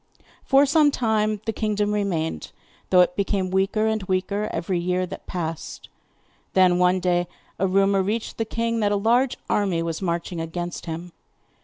For 0.43 0.65
some 0.65 0.89
time 0.89 1.41
the 1.45 1.53
kingdom 1.53 1.93
remained, 1.93 2.51
though 2.89 3.01
it 3.01 3.15
became 3.15 3.51
weaker 3.51 3.85
and 3.85 4.01
weaker 4.01 4.49
every 4.51 4.79
year 4.79 5.05
that 5.05 5.27
passed. 5.27 5.89
Then, 6.53 6.79
one 6.79 6.99
day, 6.99 7.27
a 7.59 7.67
rumour 7.67 8.01
reached 8.01 8.39
the 8.39 8.45
king 8.45 8.79
that 8.79 8.91
a 8.91 8.95
large 8.95 9.37
army 9.47 9.83
was 9.83 10.01
marching 10.01 10.41
against 10.41 10.87
him. 10.87 11.11